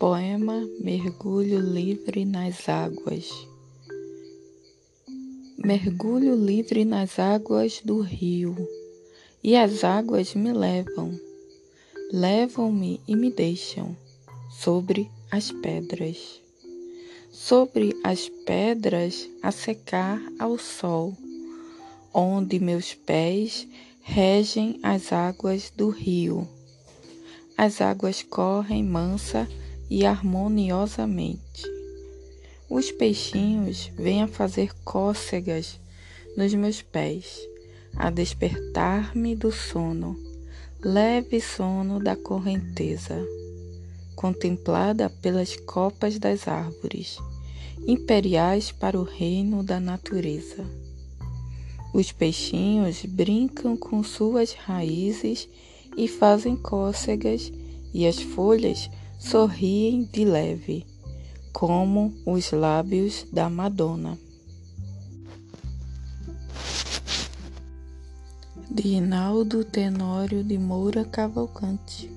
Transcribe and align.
Poema 0.00 0.66
Mergulho 0.80 1.60
Livre 1.60 2.24
nas 2.24 2.70
Águas. 2.70 3.28
Mergulho 5.58 6.34
livre 6.34 6.86
nas 6.86 7.18
águas 7.18 7.82
do 7.84 8.00
rio, 8.00 8.56
e 9.44 9.54
as 9.54 9.84
águas 9.84 10.34
me 10.34 10.54
levam, 10.54 11.12
levam-me 12.10 12.98
e 13.06 13.14
me 13.14 13.30
deixam 13.30 13.94
sobre 14.50 15.10
as 15.30 15.52
pedras, 15.52 16.40
sobre 17.30 17.94
as 18.02 18.26
pedras 18.46 19.28
a 19.42 19.52
secar 19.52 20.18
ao 20.38 20.56
sol, 20.56 21.14
onde 22.14 22.58
meus 22.58 22.94
pés 22.94 23.68
regem 24.00 24.80
as 24.82 25.12
águas 25.12 25.70
do 25.76 25.90
rio. 25.90 26.48
As 27.54 27.82
águas 27.82 28.22
correm 28.22 28.82
mansa 28.82 29.46
e 29.90 30.06
harmoniosamente. 30.06 31.62
Os 32.68 32.92
peixinhos 32.92 33.90
vêm 33.96 34.22
a 34.22 34.28
fazer 34.28 34.72
cócegas 34.84 35.80
nos 36.36 36.54
meus 36.54 36.80
pés, 36.80 37.40
a 37.96 38.08
despertar-me 38.08 39.34
do 39.34 39.50
sono, 39.50 40.16
leve 40.80 41.40
sono 41.40 41.98
da 41.98 42.14
correnteza, 42.14 43.18
contemplada 44.14 45.10
pelas 45.10 45.56
copas 45.56 46.18
das 46.18 46.46
árvores, 46.46 47.18
imperiais 47.84 48.70
para 48.70 48.96
o 48.98 49.02
reino 49.02 49.64
da 49.64 49.80
natureza. 49.80 50.64
Os 51.92 52.12
peixinhos 52.12 53.04
brincam 53.04 53.76
com 53.76 54.04
suas 54.04 54.52
raízes 54.52 55.48
e 55.96 56.06
fazem 56.06 56.54
cócegas, 56.54 57.52
e 57.92 58.06
as 58.06 58.20
folhas 58.20 58.88
sorriem 59.20 60.02
de 60.02 60.24
leve, 60.24 60.86
como 61.52 62.12
os 62.26 62.50
lábios 62.50 63.26
da 63.30 63.48
Madonna. 63.48 64.18
De 68.70 68.82
Rinaldo 68.82 69.64
Tenório 69.64 70.42
de 70.42 70.58
Moura 70.58 71.04
Cavalcante. 71.04 72.10